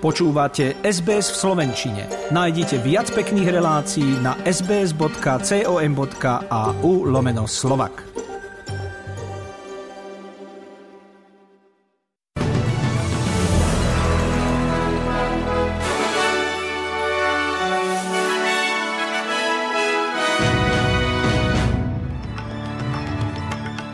[0.00, 2.08] Počúvate SBS v Slovenčine.
[2.32, 5.04] Nájdite viac pekných relácií na sbs.com.au
[7.04, 8.08] lomeno slovak.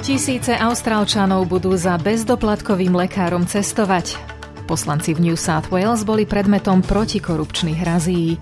[0.07, 4.36] Tisíce Austrálčanov budú za bezdoplatkovým lekárom cestovať.
[4.67, 8.35] Poslanci v New South Wales boli predmetom protikorupčných razí.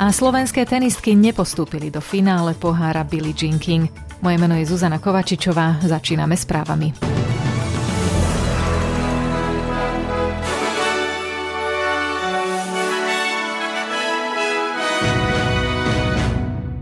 [0.00, 3.92] A slovenské tenistky nepostúpili do finále pohára Billie Jean King.
[4.24, 6.96] Moje meno je Zuzana Kovačičová, začíname správami.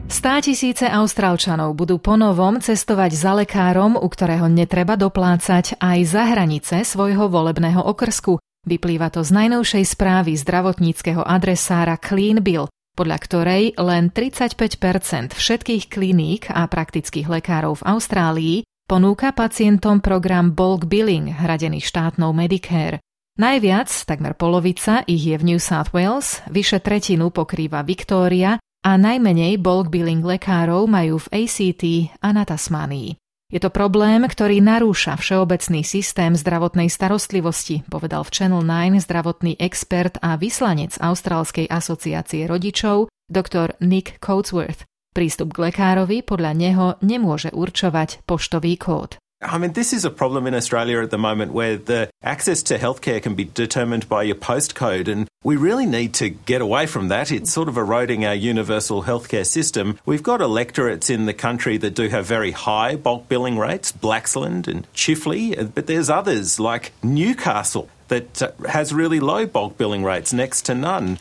[0.07, 6.81] Stá tisíce Austrálčanov budú ponovom cestovať za lekárom, u ktorého netreba doplácať aj za hranice
[6.81, 8.41] svojho volebného okrsku.
[8.65, 12.65] Vyplýva to z najnovšej správy zdravotníckého adresára Clean Bill,
[12.97, 18.57] podľa ktorej len 35% všetkých kliník a praktických lekárov v Austrálii
[18.89, 23.05] ponúka pacientom program bulk billing hradený štátnou Medicare.
[23.35, 29.59] Najviac, takmer polovica, ich je v New South Wales, vyše tretinu pokrýva Victoria a najmenej
[29.59, 31.85] bulk billing lekárov majú v ACT
[32.23, 33.24] a na Tasmánii.
[33.53, 40.17] Je to problém, ktorý narúša všeobecný systém zdravotnej starostlivosti, povedal v Channel 9 zdravotný expert
[40.25, 44.89] a vyslanec Austrálskej asociácie rodičov, doktor Nick Coatsworth.
[45.15, 49.21] Prístup k lekárovi podľa neho nemôže určovať poštový kód.
[49.45, 52.79] I mean, this is a problem in Australia at the moment where the access to
[52.79, 57.09] healthcare can be determined by your postcode, and we really need to get away from
[57.09, 57.31] that.
[57.31, 59.99] It's sort of eroding our universal healthcare system.
[60.07, 64.67] We've got electorates in the country that do have very high bulk billing rates, Blaxland
[64.67, 70.33] and Chifley, but there's others like Newcastle that uh, has really low bulk billing rates,
[70.33, 71.19] next to none.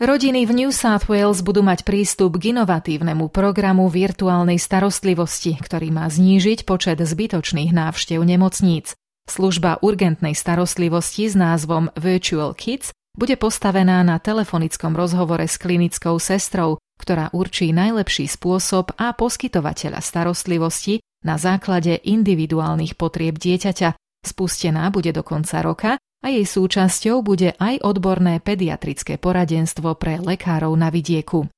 [0.00, 6.08] Rodiny v New South Wales budú mať prístup k inovatívnemu programu virtuálnej starostlivosti, ktorý má
[6.08, 8.96] znížiť počet zbytočných návštev nemocníc.
[9.28, 16.80] Služba urgentnej starostlivosti s názvom Virtual Kids bude postavená na telefonickom rozhovore s klinickou sestrou,
[16.96, 24.00] ktorá určí najlepší spôsob a poskytovateľa starostlivosti na základe individuálnych potrieb dieťaťa.
[24.24, 30.72] Spustená bude do konca roka a jej súčasťou bude aj odborné pediatrické poradenstvo pre lekárov
[30.76, 31.48] na vidieku.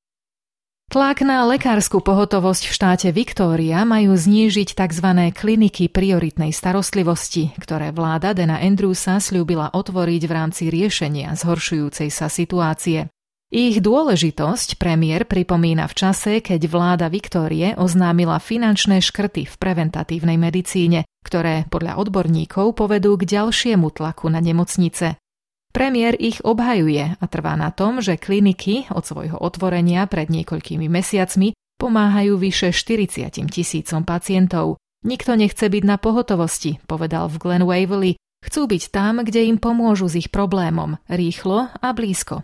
[0.91, 5.31] Tlak na lekárskú pohotovosť v štáte Viktória majú znížiť tzv.
[5.33, 13.12] kliniky prioritnej starostlivosti, ktoré vláda Dena Andrewsa slúbila otvoriť v rámci riešenia zhoršujúcej sa situácie.
[13.53, 21.05] Ich dôležitosť premiér pripomína v čase, keď vláda Viktórie oznámila finančné škrty v preventatívnej medicíne,
[21.21, 25.21] ktoré podľa odborníkov povedú k ďalšiemu tlaku na nemocnice.
[25.69, 31.53] Premiér ich obhajuje a trvá na tom, že kliniky od svojho otvorenia pred niekoľkými mesiacmi
[31.77, 34.81] pomáhajú vyše 40 tisícom pacientov.
[35.05, 38.17] Nikto nechce byť na pohotovosti, povedal v Glen Waverley.
[38.41, 42.41] Chcú byť tam, kde im pomôžu s ich problémom, rýchlo a blízko.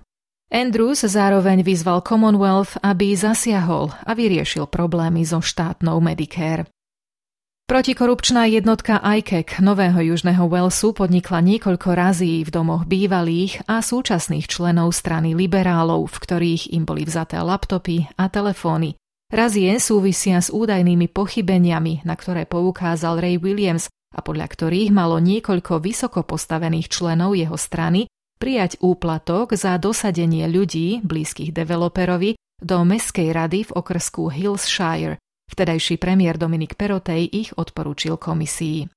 [0.50, 6.66] Andrews zároveň vyzval Commonwealth, aby zasiahol a vyriešil problémy so štátnou Medicare.
[7.70, 14.98] Protikorupčná jednotka ICAC Nového Južného Walesu podnikla niekoľko razí v domoch bývalých a súčasných členov
[14.98, 18.98] strany liberálov, v ktorých im boli vzaté laptopy a telefóny.
[19.30, 23.86] Razie súvisia s údajnými pochybeniami, na ktoré poukázal Ray Williams
[24.18, 28.10] a podľa ktorých malo niekoľko vysoko postavených členov jeho strany
[28.40, 35.20] prijať úplatok za dosadenie ľudí, blízkych developerovi, do Mestskej rady v okrsku Hillshire.
[35.52, 38.88] Vtedajší premiér Dominik Perotej ich odporúčil komisii.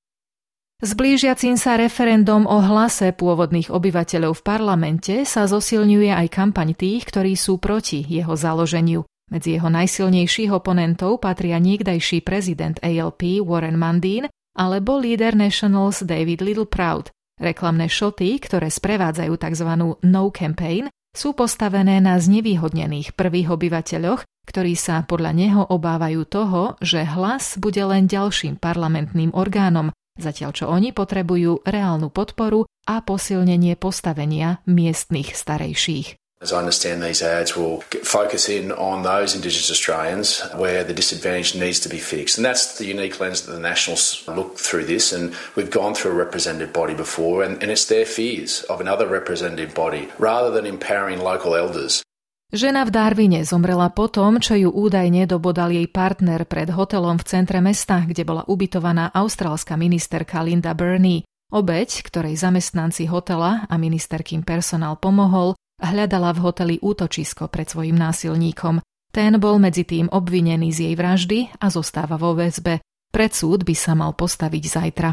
[0.83, 7.07] S blížiacím sa referendum o hlase pôvodných obyvateľov v parlamente sa zosilňuje aj kampaň tých,
[7.07, 9.07] ktorí sú proti jeho založeniu.
[9.31, 17.09] Medzi jeho najsilnejších oponentov patria niekdajší prezident ALP Warren Mundine alebo líder Nationals David Littleproud,
[17.41, 19.69] Reklamné šoty, ktoré sprevádzajú tzv.
[20.01, 27.05] no campaign, sú postavené na znevýhodnených prvých obyvateľoch, ktorí sa podľa neho obávajú toho, že
[27.05, 34.61] hlas bude len ďalším parlamentným orgánom zatiaľ čo oni potrebujú reálnu podporu a posilnenie postavenia
[34.69, 36.22] miestnych starejších.
[36.43, 41.55] As I understand, these ads will focus in on those Indigenous Australians where the disadvantage
[41.55, 42.35] needs to be fixed.
[42.35, 45.15] And that's the unique lens that the Nationals look through this.
[45.15, 49.07] And we've gone through a representative body before, and, and it's their fears of another
[49.07, 52.03] representative body rather than empowering local elders.
[52.53, 57.25] Žena v Darwine zomrela po tom, čo ju údajne dobodal jej partner pred hotelom v
[57.25, 61.25] centre mesta, kde bola ubytovaná austrálska ministerka Linda Burney.
[61.49, 68.79] Obeď, ktorej zamestnanci hotela a ministerkým personál pomohol, Hľadala v hoteli útočisko pred svojim násilníkom.
[69.11, 72.79] Ten bol medzi tým obvinený z jej vraždy a zostáva vo väzbe.
[73.11, 75.09] Pred súd by sa mal postaviť zajtra.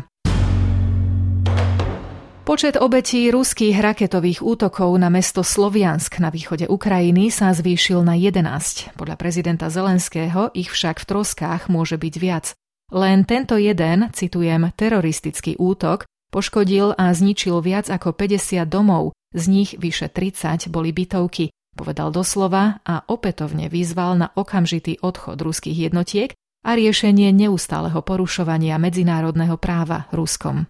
[2.46, 8.94] Počet obetí ruských raketových útokov na mesto Sloviansk na východe Ukrajiny sa zvýšil na 11.
[8.94, 12.54] Podľa prezidenta Zelenského ich však v troskách môže byť viac.
[12.90, 19.70] Len tento jeden, citujem, teroristický útok poškodil a zničil viac ako 50 domov, z nich
[19.78, 26.34] vyše 30 boli bytovky, povedal doslova a opätovne vyzval na okamžitý odchod ruských jednotiek
[26.66, 30.66] a riešenie neustáleho porušovania medzinárodného práva Ruskom.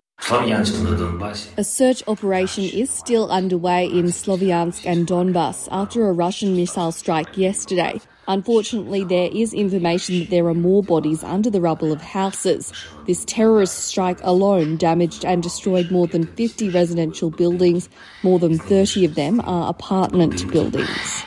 [1.56, 7.40] A search operation is still underway in Sloviansk and Donbass after a Russian missile strike
[7.40, 7.96] yesterday.
[8.28, 12.72] Unfortunately, there is information that there are more bodies under the rubble of houses.
[13.06, 17.88] This terrorist strike alone damaged and destroyed more than 50 residential buildings.
[18.22, 21.24] More than 30 of them are apartment buildings.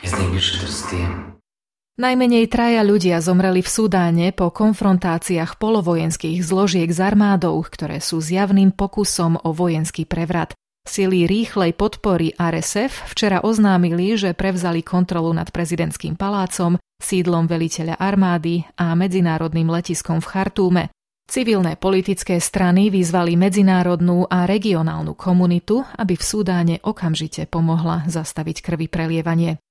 [1.94, 8.74] Najmenej traja ľudia zomreli v Sudáne po konfrontáciách polovojenských zložiek s armádou, ktoré sú zjavným
[8.74, 10.58] pokusom o vojenský prevrat.
[10.84, 18.68] Sily rýchlej podpory RSF včera oznámili, že prevzali kontrolu nad prezidentským palácom sídlom veliteľa armády
[18.76, 20.84] a medzinárodným letiskom v Chartúme.
[21.24, 28.92] Civilné politické strany vyzvali medzinárodnú a regionálnu komunitu, aby v Súdáne okamžite pomohla zastaviť krvi
[28.92, 29.64] prelievanie.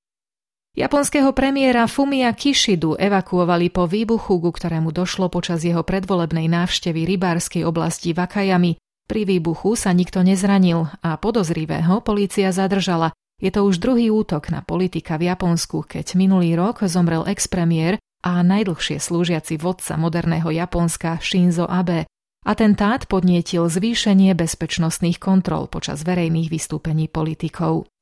[0.72, 7.68] Japonského premiéra Fumia Kishidu evakuovali po výbuchu, ku ktorému došlo počas jeho predvolebnej návštevy rybárskej
[7.68, 8.80] oblasti Vakajami.
[9.12, 13.12] Pri výbuchu sa nikto nezranil a podozrivého polícia zadržala,
[13.44, 18.40] je to už druhý útok na politika v Japonsku, keď minulý rok zomrel ex-premiér a
[18.40, 22.08] najdlhšie slúžiaci vodca moderného Japonska Shinzo Abe.
[22.48, 27.92] Atentát podnietil zvýšenie bezpečnostných kontrol počas verejných vystúpení politikov.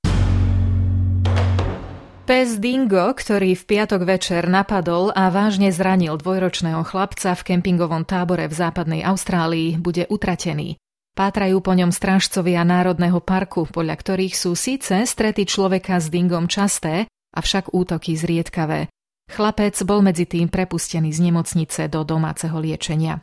[2.22, 8.46] Pes Dingo, ktorý v piatok večer napadol a vážne zranil dvojročného chlapca v kempingovom tábore
[8.46, 10.78] v západnej Austrálii, bude utratený.
[11.18, 17.10] Pátrajú po ňom strážcovia Národného parku, podľa ktorých sú síce strety človeka s dingom časté,
[17.34, 18.90] avšak útoky zriedkavé.
[19.30, 23.22] Chlapec bol medzi tým prepustený z nemocnice do domáceho liečenia.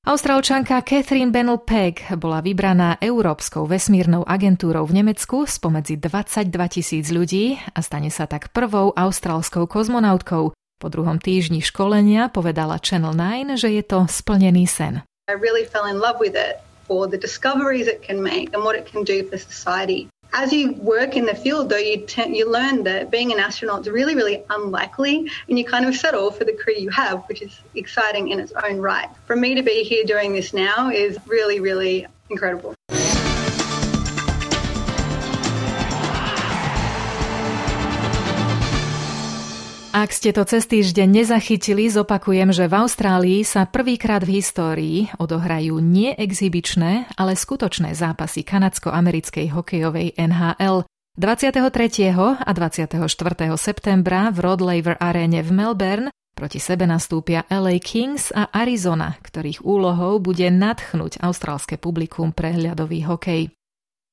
[0.00, 7.60] Austrálčanka Catherine Bennell Pegg bola vybraná Európskou vesmírnou agentúrou v Nemecku spomedzi 22 tisíc ľudí
[7.76, 10.56] a stane sa tak prvou austrálskou kozmonautkou.
[10.80, 15.04] Po druhom týždni školenia povedala Channel 9, že je to splnený sen.
[15.28, 16.64] I really fell in love with it.
[16.90, 20.08] For the discoveries it can make and what it can do for society.
[20.32, 23.90] As you work in the field, though, you you learn that being an astronaut is
[23.90, 27.60] really, really unlikely, and you kind of settle for the career you have, which is
[27.76, 29.08] exciting in its own right.
[29.26, 32.74] For me to be here doing this now is really, really incredible.
[39.90, 45.82] Ak ste to cez týždeň nezachytili, zopakujem, že v Austrálii sa prvýkrát v histórii odohrajú
[45.82, 50.86] nie exibičné, ale skutočné zápasy kanadsko-americkej hokejovej NHL.
[51.18, 52.14] 23.
[52.38, 53.02] a 24.
[53.58, 59.66] septembra v Rod Laver aréne v Melbourne proti sebe nastúpia LA Kings a Arizona, ktorých
[59.66, 63.50] úlohou bude nadchnúť austrálske publikum pre hľadový hokej.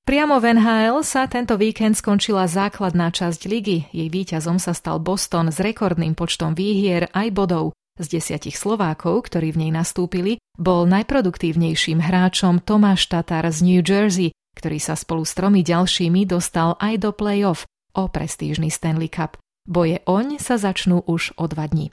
[0.07, 3.91] Priamo v NHL sa tento víkend skončila základná časť ligy.
[3.91, 7.75] Jej víťazom sa stal Boston s rekordným počtom výhier aj bodov.
[7.99, 14.31] Z desiatich Slovákov, ktorí v nej nastúpili, bol najproduktívnejším hráčom Tomáš Tatar z New Jersey,
[14.55, 19.35] ktorý sa spolu s tromi ďalšími dostal aj do play-off o prestížny Stanley Cup.
[19.67, 21.91] Boje oň sa začnú už o dva dní.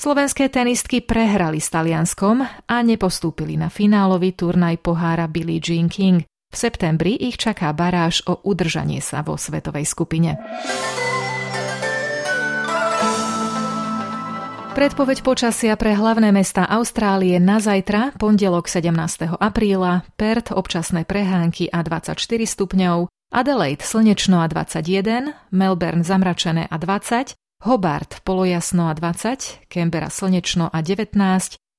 [0.00, 6.24] Slovenské tenistky prehrali s Talianskom a nepostúpili na finálový turnaj pohára Billie Jean King.
[6.54, 10.38] V septembri ich čaká baráž o udržanie sa vo svetovej skupine.
[14.78, 19.34] Predpoveď počasia pre hlavné mesta Austrálie na zajtra, pondelok 17.
[19.34, 27.34] apríla, Perth občasné prehánky a 24 stupňov, Adelaide slnečno a 21, Melbourne zamračené a 20,
[27.66, 31.18] Hobart polojasno a 20, Canberra slnečno a 19,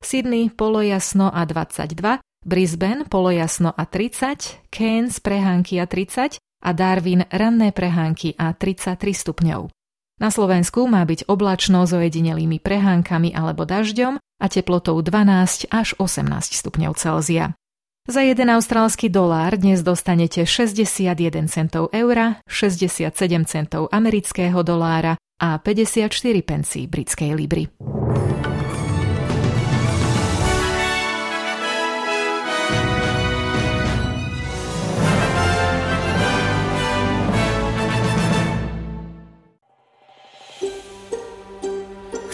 [0.04, 7.74] Sydney polojasno a 22, Brisbane polojasno a 30, Cairns prehánky a 30 a Darwin ranné
[7.74, 9.74] prehánky a 33 stupňov.
[10.22, 16.54] Na Slovensku má byť oblačno s ojedinelými prehánkami alebo dažďom a teplotou 12 až 18
[16.54, 17.58] stupňov Celzia.
[18.06, 23.10] Za jeden austrálsky dolár dnes dostanete 61 centov eura, 67
[23.50, 26.14] centov amerického dolára a 54
[26.46, 27.66] pencí britskej libry.